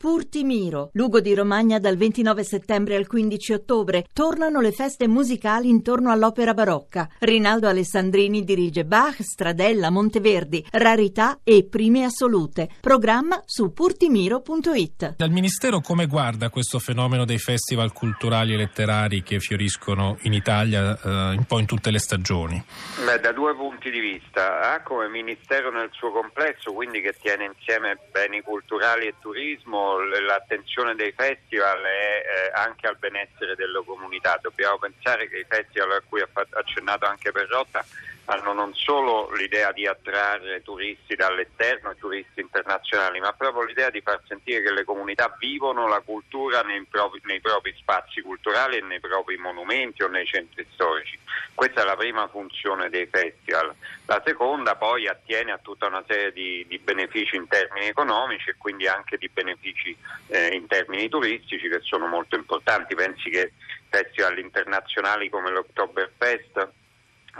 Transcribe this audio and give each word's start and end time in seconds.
Purtimiro, 0.00 0.88
Lugo 0.94 1.20
di 1.20 1.34
Romagna 1.34 1.78
dal 1.78 1.98
29 1.98 2.42
settembre 2.42 2.96
al 2.96 3.06
15 3.06 3.52
ottobre. 3.52 4.06
Tornano 4.14 4.62
le 4.62 4.72
feste 4.72 5.06
musicali 5.06 5.68
intorno 5.68 6.10
all'opera 6.10 6.54
barocca. 6.54 7.06
Rinaldo 7.18 7.68
Alessandrini 7.68 8.42
dirige 8.42 8.86
Bach, 8.86 9.20
Stradella, 9.20 9.90
Monteverdi, 9.90 10.64
Rarità 10.70 11.40
e 11.44 11.66
Prime 11.68 12.04
Assolute. 12.04 12.70
Programma 12.80 13.42
su 13.44 13.74
purtimiro.it. 13.74 15.16
Dal 15.18 15.30
Ministero 15.30 15.80
come 15.80 16.06
guarda 16.06 16.48
questo 16.48 16.78
fenomeno 16.78 17.26
dei 17.26 17.36
festival 17.36 17.92
culturali 17.92 18.54
e 18.54 18.56
letterari 18.56 19.22
che 19.22 19.38
fioriscono 19.38 20.16
in 20.22 20.32
Italia 20.32 20.98
eh, 20.98 21.08
un 21.36 21.44
po' 21.46 21.58
in 21.58 21.66
tutte 21.66 21.90
le 21.90 21.98
stagioni? 21.98 22.64
Beh, 23.04 23.20
da 23.20 23.32
due 23.32 23.54
punti 23.54 23.90
di 23.90 24.00
vista. 24.00 24.72
A 24.72 24.82
come 24.82 25.10
Ministero 25.10 25.70
nel 25.70 25.90
suo 25.92 26.10
complesso, 26.10 26.72
quindi 26.72 27.02
che 27.02 27.14
tiene 27.20 27.52
insieme 27.54 27.98
beni 28.10 28.40
culturali 28.40 29.06
e 29.06 29.14
turismo, 29.20 29.89
l'attenzione 29.98 30.94
dei 30.94 31.12
festival 31.12 31.80
è 31.82 32.22
eh, 32.22 32.50
anche 32.54 32.86
al 32.86 32.96
benessere 32.98 33.54
delle 33.54 33.82
comunità. 33.84 34.38
Dobbiamo 34.40 34.78
pensare 34.78 35.28
che 35.28 35.38
i 35.38 35.46
festival 35.48 35.92
a 35.92 36.02
cui 36.08 36.20
ha 36.20 36.28
accennato 36.50 37.06
anche 37.06 37.32
Perrotta 37.32 37.84
hanno 38.26 38.52
non 38.52 38.74
solo 38.74 39.32
l'idea 39.32 39.72
di 39.72 39.86
attrarre 39.86 40.62
turisti 40.62 41.16
dall'esterno, 41.16 41.94
turisti 41.96 42.40
internazionali, 42.40 43.18
ma 43.18 43.32
proprio 43.32 43.64
l'idea 43.64 43.90
di 43.90 44.00
far 44.00 44.20
sentire 44.26 44.62
che 44.62 44.72
le 44.72 44.84
comunità 44.84 45.34
vivono 45.38 45.88
la 45.88 46.00
cultura 46.00 46.62
nei 46.62 46.84
propri, 46.88 47.20
nei 47.24 47.40
propri 47.40 47.74
spazi 47.76 48.20
culturali 48.20 48.76
e 48.76 48.82
nei 48.82 49.00
propri 49.00 49.36
monumenti 49.36 50.02
o 50.02 50.08
nei 50.08 50.26
centri 50.26 50.66
storici. 50.72 51.18
Questa 51.54 51.82
è 51.82 51.84
la 51.84 51.96
prima 51.96 52.28
funzione 52.28 52.88
dei 52.88 53.06
festival. 53.06 53.74
La 54.06 54.22
seconda 54.24 54.76
poi 54.76 55.08
attiene 55.08 55.52
a 55.52 55.58
tutta 55.58 55.86
una 55.86 56.04
serie 56.06 56.32
di, 56.32 56.64
di 56.68 56.78
benefici 56.78 57.36
in 57.36 57.48
termini 57.48 57.86
economici 57.86 58.50
e 58.50 58.54
quindi 58.56 58.86
anche 58.86 59.16
di 59.18 59.28
benefici 59.28 59.96
eh, 60.28 60.54
in 60.54 60.66
termini 60.66 61.08
turistici 61.08 61.68
che 61.68 61.80
sono 61.80 62.06
molto 62.06 62.36
importanti. 62.36 62.94
Pensi 62.94 63.30
che 63.30 63.52
festival 63.88 64.38
internazionali 64.38 65.28
come 65.28 65.50
l'Oktoberfest 65.50 66.78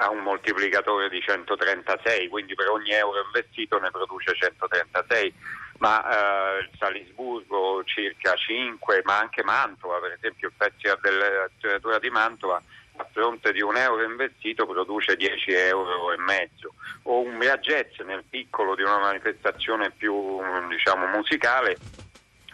ha 0.01 0.11
un 0.11 0.21
moltiplicatore 0.21 1.11
di 1.11 1.21
136, 1.21 2.29
quindi 2.29 2.55
per 2.55 2.69
ogni 2.69 2.91
euro 2.91 3.23
investito 3.23 3.79
ne 3.79 3.91
produce 3.91 4.35
136, 4.35 5.35
ma 5.79 6.59
eh, 6.59 6.71
Salisburgo 6.79 7.85
circa 7.85 8.35
5, 8.35 9.03
ma 9.05 9.19
anche 9.19 9.45
Mantova, 9.45 9.99
per 9.99 10.13
esempio 10.13 10.49
il 10.49 10.55
Festival 10.57 10.99
della 11.03 11.99
di 11.99 12.11
Mantova 12.11 12.63
a 12.97 13.07
fronte 13.13 13.53
di 13.53 13.61
un 13.61 13.77
euro 13.77 14.03
investito 14.03 14.67
produce 14.67 15.17
10 15.17 15.53
euro 15.53 16.13
e 16.13 16.19
mezzo. 16.19 16.75
O 17.05 17.21
un 17.21 17.39
Jazz 17.61 17.99
nel 18.01 18.25
piccolo 18.29 18.75
di 18.75 18.83
una 18.83 18.99
manifestazione 18.99 19.91
più 19.91 20.39
diciamo, 20.69 21.07
musicale 21.07 21.77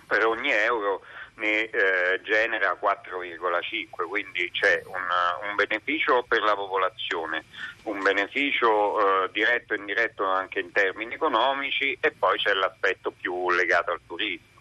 per 0.06 0.24
ogni 0.24 0.50
euro 0.50 1.02
ne 1.36 1.68
eh, 1.68 2.20
genera 2.22 2.78
4,5, 2.80 4.08
quindi 4.08 4.50
c'è 4.52 4.82
un, 4.86 5.48
un, 5.48 5.54
beneficio 5.54 6.24
per 6.26 6.40
la 6.42 6.54
popolazione, 6.54 7.44
un 7.84 8.02
beneficio 8.02 9.24
eh, 9.24 9.30
diretto 9.32 9.74
e 9.74 9.78
indiretto 9.78 10.24
anche 10.24 10.60
in 10.60 10.72
termini 10.72 11.14
economici 11.14 11.96
e 12.00 12.10
poi 12.12 12.38
c'è 12.38 12.52
l'aspetto 12.52 13.10
più 13.10 13.50
legato 13.50 13.92
al 13.92 14.00
turismo. 14.06 14.54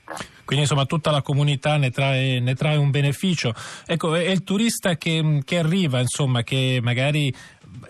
Quindi 0.45 0.65
insomma 0.65 0.85
tutta 0.85 1.09
la 1.09 1.23
comunità 1.23 1.77
ne 1.77 1.89
trae, 1.89 2.39
ne 2.39 2.53
trae 2.53 2.75
un 2.75 2.91
beneficio. 2.91 3.53
Ecco, 3.87 4.13
è 4.13 4.29
il 4.29 4.43
turista 4.43 4.95
che, 4.95 5.41
che 5.43 5.57
arriva, 5.57 5.99
insomma, 5.99 6.43
che 6.43 6.79
magari 6.81 7.33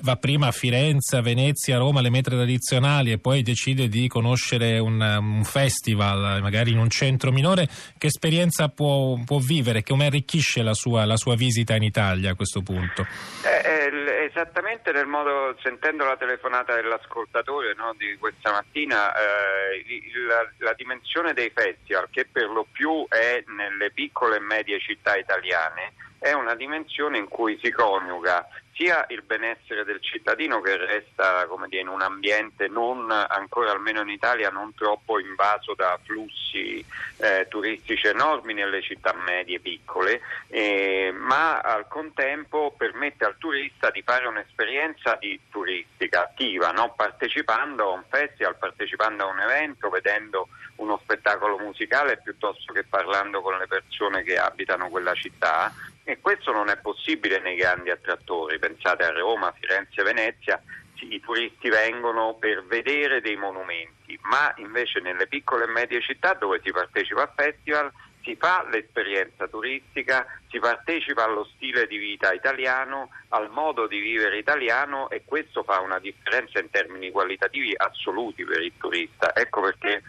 va 0.01 0.15
prima 0.15 0.47
a 0.47 0.51
Firenze, 0.51 1.17
a 1.17 1.21
Venezia, 1.21 1.75
a 1.75 1.79
Roma, 1.79 2.01
le 2.01 2.09
metre 2.09 2.35
tradizionali 2.35 3.11
e 3.11 3.19
poi 3.19 3.41
decide 3.41 3.87
di 3.87 4.07
conoscere 4.07 4.79
un, 4.79 4.99
un 4.99 5.43
festival, 5.43 6.41
magari 6.41 6.71
in 6.71 6.77
un 6.77 6.89
centro 6.89 7.31
minore, 7.31 7.67
che 7.97 8.07
esperienza 8.07 8.67
può, 8.69 9.17
può 9.25 9.39
vivere, 9.39 9.83
come 9.83 10.05
arricchisce 10.05 10.61
la 10.61 10.73
sua, 10.73 11.05
la 11.05 11.17
sua, 11.17 11.35
visita 11.35 11.75
in 11.75 11.83
Italia 11.83 12.31
a 12.31 12.35
questo 12.35 12.61
punto? 12.61 13.05
Eh, 13.43 13.89
eh, 13.89 14.25
esattamente 14.25 14.91
nel 14.91 15.05
modo, 15.05 15.55
sentendo 15.61 16.05
la 16.05 16.17
telefonata 16.17 16.75
dell'ascoltatore 16.75 17.73
no, 17.75 17.93
di 17.97 18.15
questa 18.17 18.51
mattina, 18.51 19.13
eh, 19.13 19.83
la, 20.27 20.49
la 20.59 20.73
dimensione 20.73 21.33
dei 21.33 21.51
festival, 21.53 22.07
che 22.09 22.27
per 22.31 22.49
lo 22.49 22.65
più 22.71 23.05
è 23.09 23.43
nelle 23.47 23.91
piccole 23.91 24.37
e 24.37 24.39
medie 24.39 24.79
città 24.79 25.15
italiane, 25.15 25.93
è 26.25 26.33
una 26.33 26.55
dimensione 26.55 27.19
in 27.19 27.27
cui 27.27 27.59
si 27.61 27.69
coniuga 27.69 28.47
sia 28.73 29.05
il 29.09 29.21
benessere 29.21 29.85
del 29.85 30.01
cittadino 30.01 30.59
che 30.59 30.75
resta 30.75 31.47
dire, 31.67 31.81
in 31.83 31.87
un 31.87 32.01
ambiente 32.01 32.67
non, 32.67 33.11
ancora 33.11 33.71
almeno 33.71 34.01
in 34.01 34.09
Italia, 34.09 34.49
non 34.49 34.73
troppo 34.73 35.19
invaso 35.19 35.75
da 35.75 35.99
flussi 36.03 36.83
eh, 37.17 37.45
turistici 37.47 38.07
enormi 38.07 38.55
nelle 38.55 38.81
città 38.81 39.13
medie 39.13 39.59
piccole, 39.59 40.19
eh, 40.47 41.13
ma 41.15 41.59
al 41.59 41.87
contempo 41.87 42.73
permette 42.75 43.23
al 43.23 43.37
turista 43.37 43.91
di 43.91 44.01
fare 44.01 44.25
un'esperienza 44.25 45.15
di 45.19 45.39
turistica 45.51 46.23
attiva, 46.23 46.71
no? 46.71 46.91
partecipando 46.95 47.91
a 47.91 47.93
un 47.93 48.03
festival, 48.09 48.57
partecipando 48.57 49.23
a 49.23 49.31
un 49.31 49.39
evento, 49.41 49.89
vedendo 49.89 50.47
uno 50.77 50.99
spettacolo 51.01 51.59
musicale 51.59 52.19
piuttosto 52.21 52.73
che 52.73 52.83
parlando 52.83 53.41
con 53.41 53.57
le 53.57 53.67
persone 53.67 54.23
che 54.23 54.37
abitano 54.37 54.89
quella 54.89 55.13
città 55.13 55.71
e 56.05 56.19
questo 56.21 56.51
non 56.51 56.69
è 56.69 56.77
possibile 56.77 57.39
nei 57.39 57.55
grandi 57.55 57.89
attrattori, 57.89 58.59
pensate 58.59 59.03
a 59.03 59.11
Roma, 59.11 59.53
Firenze, 59.59 60.03
Venezia, 60.03 60.61
i 60.99 61.19
turisti 61.19 61.67
vengono 61.69 62.35
per 62.35 62.63
vedere 62.65 63.21
dei 63.21 63.35
monumenti, 63.35 64.17
ma 64.23 64.53
invece 64.57 65.01
nelle 65.01 65.27
piccole 65.27 65.65
e 65.65 65.67
medie 65.67 66.01
città 66.01 66.33
dove 66.33 66.61
si 66.63 66.71
partecipa 66.71 67.23
a 67.23 67.31
festival 67.35 67.91
si 68.25 68.35
fa 68.35 68.65
l'esperienza 68.71 69.47
turistica, 69.47 70.25
si 70.49 70.57
partecipa 70.57 71.23
allo 71.23 71.47
stile 71.55 71.85
di 71.85 71.97
vita 71.97 72.33
italiano, 72.33 73.11
al 73.29 73.51
modo 73.51 73.85
di 73.85 73.99
vivere 73.99 74.39
italiano 74.39 75.09
e 75.11 75.21
questo 75.23 75.61
fa 75.61 75.79
una 75.79 75.99
differenza 75.99 76.59
in 76.59 76.71
termini 76.71 77.11
qualitativi 77.11 77.73
assoluti 77.77 78.43
per 78.43 78.61
il 78.61 78.73
turista. 78.79 79.33
Ecco 79.35 79.61
perché 79.61 80.01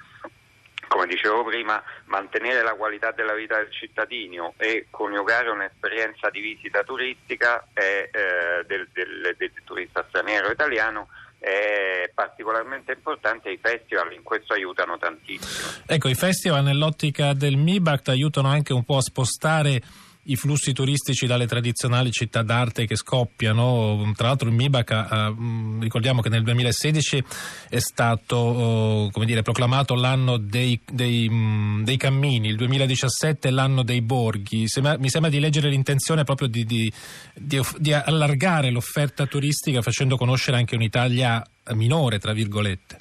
come 0.97 1.07
dicevo 1.07 1.45
prima, 1.45 1.83
mantenere 2.07 2.62
la 2.62 2.73
qualità 2.73 3.12
della 3.12 3.34
vita 3.34 3.57
del 3.57 3.71
cittadino 3.71 4.55
e 4.57 4.87
coniugare 4.89 5.51
un'esperienza 5.51 6.31
di 6.31 6.41
visita 6.41 6.83
turistica 6.84 7.69
è, 7.75 8.09
eh, 8.11 8.65
del, 8.67 8.89
del, 8.95 9.34
del 9.37 9.53
turista 9.62 10.05
straniero 10.09 10.51
italiano 10.51 11.09
è 11.39 12.11
particolarmente 12.15 12.93
importante 12.93 13.51
i 13.51 13.59
festival 13.59 14.11
in 14.15 14.23
questo 14.23 14.55
aiutano 14.55 14.97
tantissimo. 14.97 15.84
Ecco, 15.87 16.09
i 16.09 16.15
festival 16.15 16.65
nell'ottica 16.65 17.34
del 17.34 17.57
MIBACT 17.57 18.09
aiutano 18.09 18.49
anche 18.49 18.73
un 18.73 18.83
po' 18.83 18.97
a 18.97 19.03
spostare 19.03 19.83
i 20.27 20.37
flussi 20.37 20.73
turistici 20.73 21.27
dalle 21.27 21.47
tradizionali 21.47 22.11
città 22.11 22.43
d'arte 22.43 22.87
che 22.87 22.97
scoppiano. 22.97 24.13
Tra 24.17 24.29
l'altro 24.29 24.49
il 24.49 24.55
MIBAC, 24.55 24.91
eh, 24.91 25.35
ricordiamo 25.81 26.21
che 26.21 26.29
nel 26.29 26.43
2016 26.43 27.25
è 27.69 27.79
stato 27.79 29.11
eh, 29.15 29.25
dire, 29.25 29.43
proclamato 29.43 29.95
l'anno 29.95 30.37
dei, 30.37 30.81
dei, 30.91 31.29
mh, 31.29 31.85
dei, 31.85 31.97
cammini, 31.97 32.49
il 32.49 32.57
2017 32.57 33.49
è 33.49 33.51
l'anno 33.51 33.83
dei 33.83 34.03
borghi. 34.03 34.67
Mi 34.99 35.09
sembra 35.09 35.31
di 35.31 35.41
leggere 35.41 35.69
l'intenzione 35.69 36.25
proprio 36.25 36.49
di, 36.49 36.65
di, 36.65 36.93
di, 37.35 37.61
di 37.79 37.93
allargare 37.93 38.71
l'offerta 38.71 39.27
turistica 39.27 39.83
facendo 39.83 40.17
conoscere 40.17 40.57
anche 40.57 40.75
un'Italia 40.75 41.45
minore, 41.75 42.19
tra 42.19 42.33
virgolette. 42.33 42.97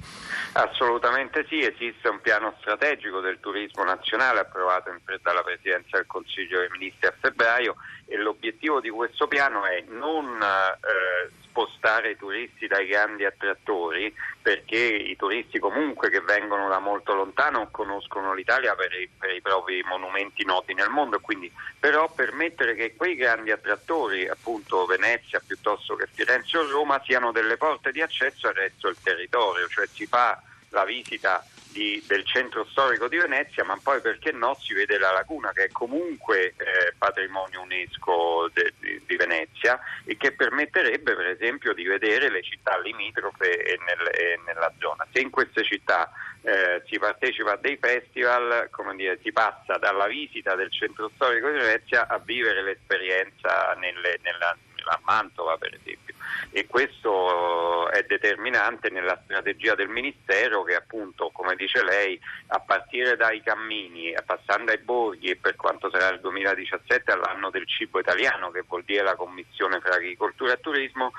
Assolutamente 0.58 1.46
sì, 1.50 1.60
esiste 1.60 2.08
un 2.08 2.22
piano 2.22 2.56
strategico 2.60 3.20
del 3.20 3.42
turismo 3.42 3.84
nazionale 3.84 4.40
approvato 4.40 4.90
in, 4.90 5.00
dalla 5.22 5.44
Presidenza 5.44 5.98
del 5.98 6.06
Consiglio 6.06 6.60
dei 6.60 6.70
Ministri 6.70 7.08
a 7.08 7.14
febbraio 7.20 7.76
e 8.06 8.16
l'obiettivo 8.16 8.80
di 8.80 8.90
questo 8.90 9.28
piano 9.28 9.66
è 9.66 9.84
non 9.90 10.42
eh, 10.42 11.30
spostare 11.42 12.12
i 12.12 12.16
turisti 12.16 12.68
dai 12.68 12.88
grandi 12.88 13.26
attrattori 13.26 14.16
perché 14.42 14.78
i 14.78 15.18
turisti 15.18 15.60
comunque 15.60 16.10
che 16.10 16.22
vengono 16.22 16.70
da 16.70 16.80
molto 16.80 17.14
lontano 17.16 17.68
conoscono 17.70 18.34
l'Italia 18.34 18.76
per 18.76 18.94
i, 18.94 19.10
per 19.10 19.32
i 19.32 19.42
propri 19.42 19.84
monumenti 19.84 20.46
noti 20.46 20.74
nel 20.74 20.90
mondo, 20.90 21.20
quindi 21.20 21.52
però 21.78 22.10
permettere 22.10 22.76
che 22.76 22.96
quei 22.96 23.16
grandi 23.16 23.52
attrattori, 23.52 24.26
appunto 24.26 24.86
Venezia 24.86 25.42
piuttosto 25.46 25.98
che 25.98 26.08
Firenze 26.10 26.58
o 26.58 26.70
Roma, 26.70 27.02
siano 27.04 27.34
delle 27.34 27.58
porte 27.58 27.92
di 27.92 28.02
accesso 28.02 28.48
al 28.48 28.54
resto 28.54 28.88
del 28.88 29.02
territorio, 29.04 29.68
cioè 29.68 29.86
si 29.88 30.06
fa 30.06 30.42
la 30.76 30.84
visita 30.84 31.42
di, 31.72 32.02
del 32.06 32.26
centro 32.26 32.66
storico 32.70 33.08
di 33.08 33.18
Venezia, 33.18 33.64
ma 33.64 33.78
poi 33.82 34.00
perché 34.00 34.32
no 34.32 34.56
si 34.62 34.74
vede 34.74 34.98
la 34.98 35.12
laguna 35.12 35.52
che 35.52 35.66
è 35.66 35.70
comunque 35.72 36.54
eh, 36.56 36.94
patrimonio 36.98 37.62
UNESCO 37.62 38.50
de, 38.54 38.74
di, 38.80 39.02
di, 39.06 39.16
Venezia 39.16 39.80
e 40.06 40.16
che 40.16 40.32
permetterebbe 40.32 41.16
per 41.16 41.28
esempio 41.28 41.74
di 41.74 41.84
vedere 41.84 42.30
le 42.30 42.42
città 42.44 42.80
limitrofe 42.80 43.62
e, 43.62 43.78
nel, 43.86 44.08
e 44.14 44.40
nella 44.46 44.72
zona. 44.80 45.06
Se 45.12 45.20
in 45.20 45.30
queste 45.30 45.64
città 45.64 46.10
eh, 46.44 46.82
si 46.88 46.98
partecipa 46.98 47.54
a 47.54 47.58
dei 47.58 47.78
festival, 47.78 48.70
dire, 48.96 49.20
si 49.22 49.34
passa 49.34 49.78
dalla 49.78 50.08
visita 50.08 50.56
del 50.56 50.72
centro 50.72 51.12
storico 51.16 51.50
di 51.50 51.58
Venezia 51.58 52.08
a 52.08 52.20
vivere 52.20 52.64
l'esperienza 52.64 53.76
nelle, 53.80 54.18
nella, 54.22 54.56
a 54.92 55.00
Mantova 55.04 55.58
per 55.58 55.74
esempio 55.74 56.16
e 56.52 56.68
questo 56.68 57.90
è 57.90 58.04
determinante 58.04 58.90
nella 58.90 59.20
strategia 59.24 59.76
del 59.76 59.90
Ministero 59.90 60.64
che 60.64 60.76
appunto 60.76 61.30
come 61.32 61.56
dice 61.56 61.84
lei 61.84 62.20
a 62.48 62.60
partire 62.60 63.16
dai 63.16 63.42
cammini, 63.42 64.14
passando 64.26 64.72
ai 64.72 64.78
borghi 64.78 65.32
e 65.32 65.36
per 65.36 65.56
quanto 65.56 65.90
sarà 65.90 66.10
il 66.10 66.20
2017 66.22 67.12
all'anno 67.12 67.50
del 67.50 67.68
cibo 67.68 68.00
italiano 68.00 68.52
che 68.52 68.64
vuol 68.68 68.84
dire 68.84 69.04
la 69.04 69.16
commissione 69.16 69.80
fra 69.80 69.96
agricoltura 69.96 70.54
e 70.54 70.60
turismo 70.60 71.12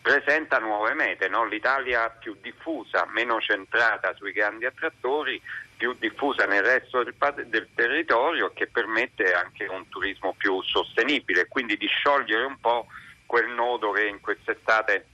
presenta 0.00 0.58
nuove 0.58 0.94
mete, 0.94 1.28
no? 1.28 1.44
l'Italia 1.44 2.08
più 2.08 2.34
diffusa, 2.40 3.06
meno 3.12 3.38
centrata 3.40 4.14
sui 4.14 4.32
grandi 4.32 4.64
attrattori, 4.64 5.40
più 5.80 5.96
diffusa 5.98 6.44
nel 6.44 6.62
resto 6.62 7.02
del, 7.02 7.14
del 7.46 7.66
territorio 7.74 8.52
che 8.52 8.66
permette 8.66 9.32
anche 9.32 9.64
un 9.64 9.88
turismo 9.88 10.34
più 10.36 10.60
sostenibile, 10.60 11.48
quindi 11.48 11.78
di 11.78 11.86
sciogliere 11.86 12.44
un 12.44 12.58
po' 12.60 12.86
quel 13.24 13.48
nodo 13.48 13.90
che 13.92 14.06
in 14.06 14.20
quest'estate 14.20 15.06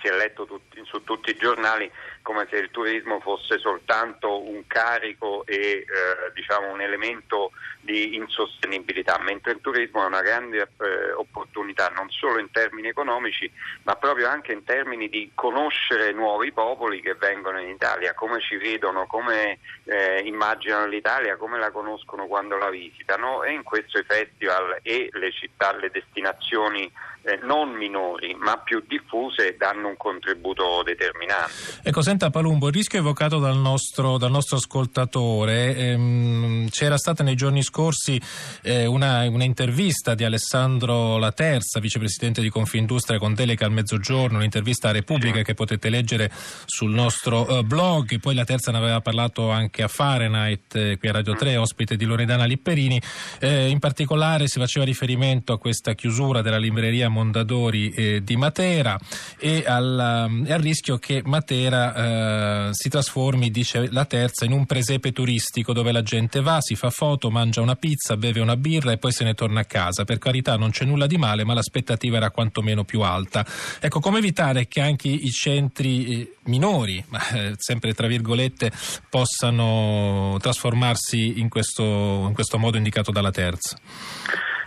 si 0.00 0.06
è 0.06 0.12
letto 0.16 0.46
tutti, 0.46 0.80
su 0.84 1.02
tutti 1.02 1.30
i 1.30 1.36
giornali 1.36 1.90
come 2.26 2.48
se 2.50 2.56
il 2.56 2.72
turismo 2.72 3.20
fosse 3.20 3.56
soltanto 3.60 4.42
un 4.42 4.66
carico 4.66 5.46
e 5.46 5.54
eh, 5.56 5.86
diciamo 6.34 6.72
un 6.72 6.80
elemento 6.80 7.52
di 7.78 8.16
insostenibilità, 8.16 9.16
mentre 9.20 9.52
il 9.52 9.60
turismo 9.60 10.02
è 10.02 10.06
una 10.06 10.22
grande 10.22 10.58
eh, 10.58 11.12
opportunità 11.12 11.86
non 11.94 12.10
solo 12.10 12.40
in 12.40 12.50
termini 12.50 12.88
economici, 12.88 13.48
ma 13.84 13.94
proprio 13.94 14.28
anche 14.28 14.50
in 14.50 14.64
termini 14.64 15.08
di 15.08 15.30
conoscere 15.34 16.10
nuovi 16.10 16.50
popoli 16.50 17.00
che 17.00 17.14
vengono 17.14 17.60
in 17.60 17.68
Italia, 17.68 18.12
come 18.14 18.40
ci 18.40 18.56
vedono, 18.56 19.06
come 19.06 19.60
eh, 19.84 20.18
immaginano 20.24 20.88
l'Italia, 20.88 21.36
come 21.36 21.60
la 21.60 21.70
conoscono 21.70 22.26
quando 22.26 22.56
la 22.56 22.70
visitano 22.70 23.44
e 23.44 23.52
in 23.52 23.62
questo 23.62 23.98
i 23.98 24.04
festival 24.04 24.80
e 24.82 25.10
le 25.12 25.30
città, 25.30 25.72
le 25.76 25.90
destinazioni 25.92 26.90
eh, 27.26 27.38
non 27.42 27.72
minori 27.72 28.34
ma 28.34 28.56
più 28.58 28.82
diffuse 28.86 29.56
danno 29.56 29.88
un 29.88 29.96
contributo 29.96 30.82
determinante. 30.84 31.52
Ecco, 31.82 32.00
senta 32.16 32.30
Palumbo, 32.30 32.68
il 32.68 32.72
rischio 32.72 32.98
evocato 32.98 33.38
dal 33.38 33.58
nostro, 33.58 34.16
dal 34.16 34.30
nostro 34.30 34.56
ascoltatore, 34.56 35.76
ehm, 35.76 36.70
c'era 36.70 36.96
stata 36.96 37.22
nei 37.22 37.34
giorni 37.34 37.62
scorsi 37.62 38.18
eh, 38.62 38.86
una, 38.86 39.28
una, 39.28 39.44
intervista 39.44 40.14
di 40.14 40.24
Alessandro 40.24 41.18
Laterza, 41.18 41.78
vicepresidente 41.78 42.40
di 42.40 42.48
Confindustria 42.48 43.18
con 43.18 43.34
delega 43.34 43.66
al 43.66 43.72
mezzogiorno, 43.72 44.38
un'intervista 44.38 44.88
a 44.88 44.92
Repubblica 44.92 45.42
che 45.42 45.52
potete 45.52 45.90
leggere 45.90 46.30
sul 46.64 46.90
nostro 46.90 47.46
eh, 47.46 47.62
blog, 47.64 48.18
poi 48.18 48.34
Laterza 48.34 48.72
ne 48.72 48.78
aveva 48.78 49.02
parlato 49.02 49.50
anche 49.50 49.82
a 49.82 49.88
Fahrenheit 49.88 50.74
eh, 50.74 50.96
qui 50.98 51.08
a 51.10 51.12
Radio 51.12 51.34
3, 51.34 51.58
mm. 51.58 51.60
ospite 51.60 51.96
di 51.96 52.06
Loredana 52.06 52.46
Lipperini, 52.46 52.98
eh, 53.40 53.68
in 53.68 53.78
particolare 53.78 54.48
si 54.48 54.58
faceva 54.58 54.86
riferimento 54.86 55.52
a 55.52 55.58
questa 55.58 55.92
chiusura 55.92 56.40
della 56.40 56.56
libreria 56.56 57.10
Mondadori 57.10 57.90
eh, 57.90 58.22
di 58.24 58.36
Matera 58.36 58.98
e 59.38 59.64
al, 59.66 59.98
al, 59.98 60.60
rischio 60.60 60.96
che 60.96 61.20
Matera 61.22 62.04
eh, 62.06 62.68
si 62.72 62.88
trasformi, 62.88 63.50
dice 63.50 63.90
la 63.90 64.04
terza, 64.04 64.44
in 64.44 64.52
un 64.52 64.64
presepe 64.66 65.12
turistico 65.12 65.72
dove 65.72 65.92
la 65.92 66.02
gente 66.02 66.40
va, 66.40 66.60
si 66.60 66.76
fa 66.76 66.90
foto, 66.90 67.30
mangia 67.30 67.60
una 67.60 67.74
pizza, 67.74 68.16
beve 68.16 68.40
una 68.40 68.56
birra 68.56 68.92
e 68.92 68.98
poi 68.98 69.12
se 69.12 69.24
ne 69.24 69.34
torna 69.34 69.60
a 69.60 69.64
casa. 69.64 70.04
Per 70.04 70.18
carità 70.18 70.56
non 70.56 70.70
c'è 70.70 70.84
nulla 70.84 71.06
di 71.06 71.16
male, 71.16 71.44
ma 71.44 71.54
l'aspettativa 71.54 72.16
era 72.16 72.30
quantomeno 72.30 72.84
più 72.84 73.00
alta. 73.00 73.44
Ecco, 73.80 74.00
come 74.00 74.18
evitare 74.18 74.66
che 74.68 74.80
anche 74.80 75.08
i 75.08 75.30
centri 75.30 76.20
eh, 76.20 76.36
minori, 76.44 77.02
ma 77.10 77.28
eh, 77.30 77.54
sempre 77.56 77.92
tra 77.92 78.06
virgolette, 78.06 78.70
possano 79.10 80.36
trasformarsi 80.40 81.40
in 81.40 81.48
questo, 81.48 81.82
in 81.82 82.34
questo 82.34 82.58
modo 82.58 82.76
indicato 82.76 83.10
dalla 83.10 83.30
terza? 83.30 83.78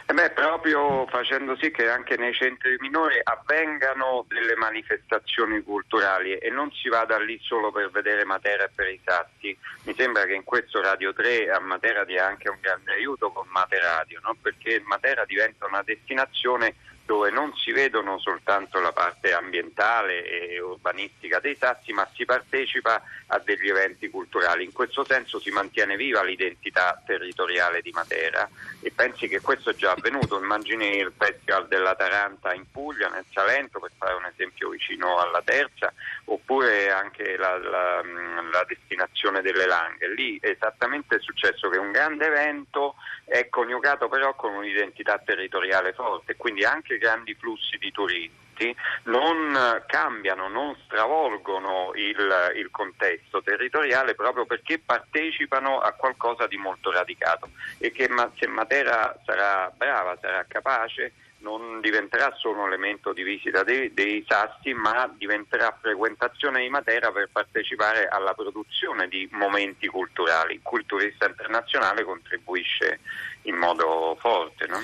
Eh 0.10 0.14
beh, 0.16 0.32
proprio 0.32 1.06
facendo 1.06 1.56
sì 1.58 1.70
che 1.70 1.88
anche 1.88 2.18
nei 2.18 2.34
centri 2.34 2.76
minori 2.80 3.22
avvengano 3.22 4.26
delle 4.28 4.56
manifestazioni 4.56 5.62
culturali 5.62 6.36
e 6.36 6.50
non 6.50 6.72
si 6.72 6.90
vada 6.90 7.20
lì 7.20 7.40
solo 7.44 7.72
per 7.72 7.92
vedere 7.92 8.26
Matera 8.26 8.64
e 8.64 8.72
per 8.74 8.88
i 8.88 9.00
sassi. 9.06 9.56
Mi 9.84 9.94
sembra 9.96 10.24
che 10.24 10.34
in 10.34 10.44
questo 10.44 10.82
Radio 10.82 11.14
3 11.14 11.52
a 11.52 11.60
Matera 11.60 12.06
dia 12.06 12.26
anche 12.26 12.50
un 12.50 12.58
grande 12.60 12.94
aiuto 12.94 13.30
con 13.30 13.46
Materadio, 13.50 14.20
no? 14.24 14.36
perché 14.42 14.82
Matera 14.84 15.26
diventa 15.26 15.68
una 15.68 15.84
destinazione 15.84 16.74
dove 17.10 17.32
non 17.32 17.52
si 17.56 17.72
vedono 17.72 18.20
soltanto 18.20 18.80
la 18.80 18.92
parte 18.92 19.34
ambientale 19.34 20.24
e 20.26 20.62
urbanistica 20.62 21.40
dei 21.40 21.56
sassi, 21.56 21.92
ma 21.92 22.08
si 22.14 22.24
partecipa 22.24 23.02
a 23.26 23.40
degli 23.40 23.68
eventi 23.68 24.12
culturali. 24.12 24.64
In 24.64 24.72
questo 24.72 25.04
senso 25.04 25.40
si 25.40 25.50
mantiene 25.50 25.96
viva 25.96 26.22
l'identità 26.22 27.02
territoriale 27.04 27.82
di 27.82 27.90
Matera 27.90 28.48
e 28.80 28.92
pensi 28.92 29.28
che 29.28 29.42
questo 29.42 29.72
è 29.72 29.74
già 29.74 29.94
avvenuto. 29.94 30.38
Immagini 30.38 30.98
il 30.98 31.12
Festival 31.18 31.68
della 31.68 31.96
Taranta 31.96 32.54
in 32.54 32.70
Puglia, 32.70 33.10
nel 33.10 33.26
Salento, 33.32 33.80
per 33.80 33.90
fare 33.98 34.14
un 34.14 34.26
esempio 34.26 34.70
vicino 34.70 35.18
alla 35.18 35.42
Terza, 35.44 35.92
oppure 36.26 36.92
anche 36.92 37.38
la, 37.38 37.58
la, 37.58 38.04
la 38.52 38.64
destinazione 38.68 39.42
delle 39.42 39.66
Langhe. 39.66 40.14
Lì 40.14 40.38
esattamente 40.40 41.16
è 41.16 41.20
successo 41.20 41.70
che 41.70 41.80
un 41.80 41.90
grande 41.90 42.28
evento 42.28 42.94
è 43.26 43.50
coniugato 43.50 44.10
però 44.10 44.36
con 44.36 44.54
un'identità 44.54 45.18
territoriale 45.18 45.94
forte, 45.94 46.36
quindi 46.36 46.64
anche 46.64 46.99
grandi 47.00 47.34
flussi 47.34 47.78
di 47.78 47.92
turisti 47.92 48.38
non 49.04 49.82
cambiano, 49.88 50.50
non 50.50 50.76
stravolgono 50.84 51.92
il, 51.96 52.54
il, 52.56 52.68
contesto 52.72 53.42
territoriale 53.42 54.16
proprio 54.16 54.46
perché 54.46 54.80
partecipano 54.80 55.80
a 55.80 55.94
qualcosa 55.94 56.46
di 56.46 56.58
molto 56.58 56.92
radicato 56.92 57.52
e 57.78 57.92
che 57.92 58.10
se 58.38 58.48
Matera 58.48 59.18
sarà 59.26 59.72
brava, 59.76 60.18
sarà 60.20 60.46
capace, 60.46 61.14
non 61.40 61.80
diventerà 61.80 62.34
solo 62.36 62.62
un 62.62 62.68
elemento 62.68 63.14
di 63.14 63.24
visita 63.24 63.64
dei, 63.64 63.94
dei, 63.94 64.26
sassi, 64.28 64.74
ma 64.74 65.10
diventerà 65.16 65.76
frequentazione 65.80 66.62
di 66.62 66.70
Matera 66.70 67.12
per 67.12 67.30
partecipare 67.32 68.08
alla 68.08 68.34
produzione 68.34 69.08
di 69.08 69.28
momenti 69.32 69.88
culturali, 69.88 70.56
in 70.56 70.62
cui 70.62 70.80
il 70.80 70.86
turista 70.86 71.28
internazionale 71.28 72.04
contribuisce 72.04 73.00
in 73.44 73.56
modo 73.56 74.18
forte. 74.20 74.68
No? 74.68 74.84